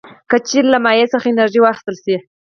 [0.29, 2.15] که چیرې له مایع څخه انرژي واخیستل شي.